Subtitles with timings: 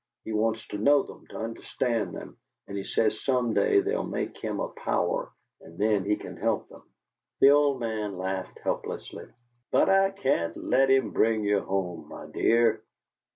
[0.23, 4.35] He wants to know them, to understand them; and he says some day they'll make
[4.39, 6.81] him a power, and then he can help them!"
[7.39, 9.27] The old man laughed helplessly.
[9.71, 12.83] "But I can't let him bring you home, my dear."